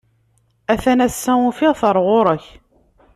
A-t-an 0.71 1.03
ass-a 1.05 1.33
ufiɣ-t 1.47 1.81
ɣer 1.85 1.97
ɣur-k. 2.07 2.45